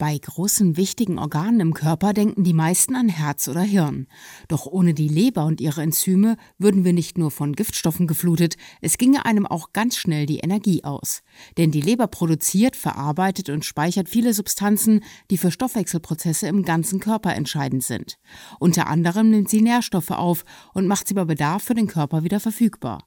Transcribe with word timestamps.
Bei 0.00 0.16
großen 0.16 0.78
wichtigen 0.78 1.18
Organen 1.18 1.60
im 1.60 1.74
Körper 1.74 2.14
denken 2.14 2.42
die 2.42 2.54
meisten 2.54 2.96
an 2.96 3.10
Herz 3.10 3.48
oder 3.48 3.60
Hirn. 3.60 4.06
Doch 4.48 4.64
ohne 4.64 4.94
die 4.94 5.08
Leber 5.08 5.44
und 5.44 5.60
ihre 5.60 5.82
Enzyme 5.82 6.38
würden 6.56 6.86
wir 6.86 6.94
nicht 6.94 7.18
nur 7.18 7.30
von 7.30 7.52
Giftstoffen 7.52 8.06
geflutet, 8.06 8.56
es 8.80 8.96
ginge 8.96 9.26
einem 9.26 9.44
auch 9.44 9.74
ganz 9.74 9.98
schnell 9.98 10.24
die 10.24 10.38
Energie 10.38 10.84
aus. 10.84 11.20
Denn 11.58 11.70
die 11.70 11.82
Leber 11.82 12.06
produziert, 12.06 12.76
verarbeitet 12.76 13.50
und 13.50 13.66
speichert 13.66 14.08
viele 14.08 14.32
Substanzen, 14.32 15.04
die 15.30 15.36
für 15.36 15.50
Stoffwechselprozesse 15.50 16.46
im 16.46 16.64
ganzen 16.64 16.98
Körper 16.98 17.34
entscheidend 17.34 17.84
sind. 17.84 18.18
Unter 18.58 18.86
anderem 18.86 19.28
nimmt 19.28 19.50
sie 19.50 19.60
Nährstoffe 19.60 20.12
auf 20.12 20.46
und 20.72 20.86
macht 20.86 21.08
sie 21.08 21.14
bei 21.14 21.26
Bedarf 21.26 21.64
für 21.64 21.74
den 21.74 21.88
Körper 21.88 22.24
wieder 22.24 22.40
verfügbar. 22.40 23.06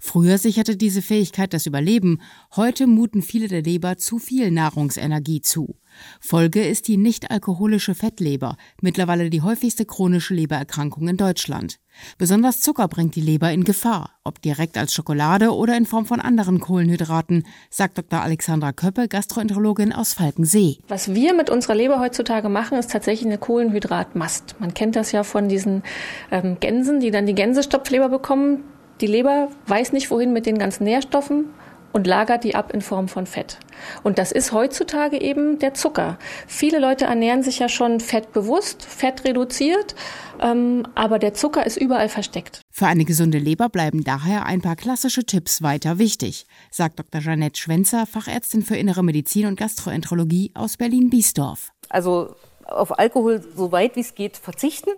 Früher 0.00 0.38
sicherte 0.38 0.76
diese 0.76 1.02
Fähigkeit 1.02 1.54
das 1.54 1.66
Überleben, 1.66 2.20
heute 2.56 2.88
muten 2.88 3.22
viele 3.22 3.46
der 3.46 3.62
Leber 3.62 3.96
zu 3.96 4.18
viel 4.18 4.50
Nahrungsenergie 4.50 5.40
zu. 5.40 5.76
Folge 6.20 6.66
ist 6.66 6.88
die 6.88 6.96
nicht-alkoholische 6.96 7.94
Fettleber, 7.94 8.56
mittlerweile 8.80 9.30
die 9.30 9.42
häufigste 9.42 9.84
chronische 9.84 10.34
Lebererkrankung 10.34 11.08
in 11.08 11.16
Deutschland. 11.16 11.78
Besonders 12.18 12.60
Zucker 12.60 12.88
bringt 12.88 13.16
die 13.16 13.20
Leber 13.20 13.52
in 13.52 13.64
Gefahr, 13.64 14.10
ob 14.24 14.40
direkt 14.40 14.78
als 14.78 14.94
Schokolade 14.94 15.54
oder 15.54 15.76
in 15.76 15.86
Form 15.86 16.06
von 16.06 16.20
anderen 16.20 16.60
Kohlenhydraten, 16.60 17.46
sagt 17.70 17.98
Dr. 17.98 18.22
Alexandra 18.22 18.72
Köppe, 18.72 19.08
Gastroenterologin 19.08 19.92
aus 19.92 20.14
Falkensee. 20.14 20.78
Was 20.88 21.14
wir 21.14 21.34
mit 21.34 21.50
unserer 21.50 21.74
Leber 21.74 22.00
heutzutage 22.00 22.48
machen, 22.48 22.78
ist 22.78 22.90
tatsächlich 22.90 23.26
eine 23.26 23.38
Kohlenhydratmast. 23.38 24.56
Man 24.58 24.74
kennt 24.74 24.96
das 24.96 25.12
ja 25.12 25.24
von 25.24 25.48
diesen 25.48 25.82
ähm, 26.30 26.58
Gänsen, 26.60 27.00
die 27.00 27.10
dann 27.10 27.26
die 27.26 27.34
Gänsestopfleber 27.34 28.08
bekommen. 28.08 28.64
Die 29.00 29.06
Leber 29.06 29.48
weiß 29.66 29.92
nicht, 29.92 30.10
wohin 30.10 30.32
mit 30.32 30.46
den 30.46 30.58
ganzen 30.58 30.84
Nährstoffen 30.84 31.46
und 31.92 32.06
lagert 32.06 32.44
die 32.44 32.54
ab 32.54 32.72
in 32.72 32.80
Form 32.80 33.08
von 33.08 33.26
Fett. 33.26 33.58
Und 34.02 34.18
das 34.18 34.32
ist 34.32 34.52
heutzutage 34.52 35.20
eben 35.20 35.58
der 35.58 35.74
Zucker. 35.74 36.18
Viele 36.46 36.78
Leute 36.78 37.06
ernähren 37.06 37.42
sich 37.42 37.58
ja 37.58 37.68
schon 37.68 38.00
fettbewusst, 38.00 38.84
fett 38.84 39.24
reduziert, 39.24 39.94
ähm, 40.40 40.86
aber 40.94 41.18
der 41.18 41.34
Zucker 41.34 41.66
ist 41.66 41.76
überall 41.76 42.08
versteckt. 42.08 42.60
Für 42.70 42.86
eine 42.86 43.04
gesunde 43.04 43.38
Leber 43.38 43.68
bleiben 43.68 44.04
daher 44.04 44.46
ein 44.46 44.60
paar 44.60 44.76
klassische 44.76 45.24
Tipps 45.24 45.62
weiter 45.62 45.98
wichtig, 45.98 46.46
sagt 46.70 46.98
Dr. 46.98 47.20
Janette 47.20 47.60
Schwenzer, 47.60 48.06
Fachärztin 48.06 48.62
für 48.62 48.76
Innere 48.76 49.02
Medizin 49.02 49.46
und 49.46 49.58
Gastroenterologie 49.58 50.52
aus 50.54 50.76
Berlin-Biesdorf. 50.76 51.72
Also 51.88 52.34
auf 52.74 52.98
Alkohol 52.98 53.42
so 53.54 53.72
weit 53.72 53.96
wie 53.96 54.00
es 54.00 54.14
geht 54.14 54.36
verzichten, 54.36 54.90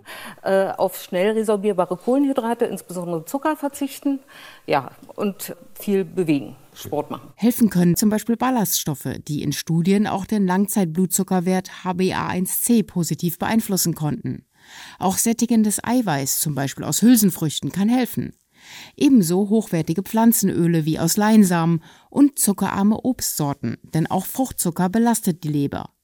äh, 0.43 0.69
auf 0.69 1.01
schnell 1.01 1.31
resorbierbare 1.31 1.97
Kohlenhydrate, 1.97 2.65
insbesondere 2.65 3.25
Zucker 3.25 3.55
verzichten, 3.55 4.19
ja, 4.65 4.91
und 5.15 5.55
viel 5.73 6.05
bewegen. 6.05 6.55
Sport 6.73 7.09
machen. 7.09 7.29
Helfen 7.35 7.69
können 7.69 7.95
zum 7.95 8.09
Beispiel 8.09 8.35
Ballaststoffe, 8.35 9.07
die 9.27 9.43
in 9.43 9.53
Studien 9.53 10.07
auch 10.07 10.25
den 10.25 10.45
Langzeitblutzuckerwert 10.45 11.69
HbA1c 11.83 12.85
positiv 12.85 13.39
beeinflussen 13.39 13.95
konnten. 13.95 14.45
Auch 14.99 15.17
sättigendes 15.17 15.81
Eiweiß, 15.83 16.39
zum 16.39 16.55
Beispiel 16.55 16.83
aus 16.83 17.01
Hülsenfrüchten, 17.01 17.71
kann 17.71 17.87
helfen. 17.87 18.33
Ebenso 18.97 19.49
hochwertige 19.49 20.01
Pflanzenöle 20.01 20.85
wie 20.85 20.99
aus 20.99 21.17
Leinsamen 21.17 21.83
und 22.09 22.39
zuckerarme 22.39 22.97
Obstsorten, 23.03 23.77
denn 23.83 24.07
auch 24.07 24.25
Fruchtzucker 24.25 24.89
belastet 24.89 25.43
die 25.43 25.49
Leber. 25.49 25.94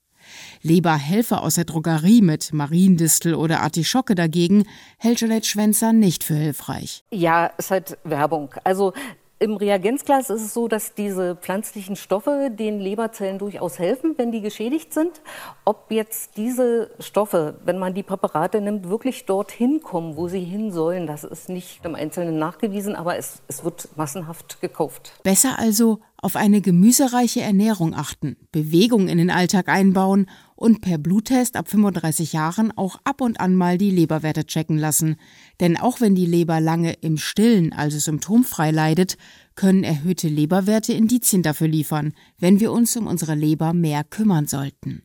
Leberhelfer 0.61 1.43
aus 1.43 1.55
der 1.55 1.65
Drogerie 1.65 2.21
mit 2.21 2.53
Mariendistel 2.53 3.35
oder 3.35 3.61
Artischocke 3.61 4.15
dagegen 4.15 4.65
hält 4.97 5.19
Jeanette 5.19 5.47
Schwenzer 5.47 5.93
nicht 5.93 6.23
für 6.23 6.35
hilfreich. 6.35 7.03
Ja, 7.11 7.47
ist 7.57 7.71
halt 7.71 7.97
Werbung. 8.03 8.53
Also 8.63 8.93
im 9.41 9.57
Reagenzglas 9.57 10.29
ist 10.29 10.43
es 10.43 10.53
so, 10.53 10.67
dass 10.67 10.93
diese 10.93 11.35
pflanzlichen 11.35 11.95
Stoffe 11.95 12.51
den 12.51 12.79
Leberzellen 12.79 13.39
durchaus 13.39 13.79
helfen, 13.79 14.13
wenn 14.17 14.31
die 14.31 14.41
geschädigt 14.41 14.93
sind. 14.93 15.19
Ob 15.65 15.89
jetzt 15.89 16.37
diese 16.37 16.91
Stoffe, 16.99 17.55
wenn 17.65 17.79
man 17.79 17.95
die 17.95 18.03
Präparate 18.03 18.61
nimmt, 18.61 18.87
wirklich 18.87 19.25
dorthin 19.25 19.81
kommen, 19.81 20.15
wo 20.15 20.27
sie 20.27 20.43
hin 20.43 20.71
sollen, 20.71 21.07
das 21.07 21.23
ist 21.23 21.49
nicht 21.49 21.83
im 21.83 21.95
Einzelnen 21.95 22.37
nachgewiesen, 22.37 22.95
aber 22.95 23.17
es, 23.17 23.41
es 23.47 23.63
wird 23.63 23.89
massenhaft 23.97 24.61
gekauft. 24.61 25.13
Besser 25.23 25.57
also 25.57 26.01
auf 26.21 26.35
eine 26.35 26.61
gemüsereiche 26.61 27.41
Ernährung 27.41 27.95
achten, 27.95 28.37
Bewegung 28.51 29.07
in 29.07 29.17
den 29.17 29.31
Alltag 29.31 29.67
einbauen 29.69 30.27
und 30.55 30.81
per 30.81 30.97
Bluttest 30.97 31.55
ab 31.55 31.67
35 31.67 32.33
Jahren 32.33 32.71
auch 32.77 32.97
ab 33.03 33.21
und 33.21 33.39
an 33.39 33.55
mal 33.55 33.77
die 33.77 33.89
Leberwerte 33.89 34.45
checken 34.45 34.77
lassen. 34.77 35.15
Denn 35.59 35.77
auch 35.77 35.99
wenn 35.99 36.13
die 36.13 36.27
Leber 36.27 36.61
lange 36.61 36.93
im 36.93 37.17
Stillen, 37.17 37.73
also 37.73 37.97
symptomfrei 37.97 38.71
leidet, 38.71 39.17
können 39.55 39.83
erhöhte 39.83 40.27
Leberwerte 40.27 40.93
Indizien 40.93 41.41
dafür 41.41 41.67
liefern, 41.67 42.13
wenn 42.37 42.59
wir 42.59 42.71
uns 42.71 42.95
um 42.95 43.07
unsere 43.07 43.35
Leber 43.35 43.73
mehr 43.73 44.03
kümmern 44.03 44.47
sollten. 44.47 45.03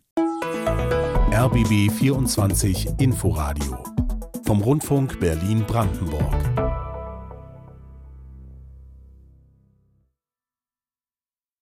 RBB 1.33 1.91
24 1.91 2.89
Inforadio 2.99 3.83
vom 4.47 4.61
Rundfunk 4.61 5.19
Berlin-Brandenburg. 5.19 6.66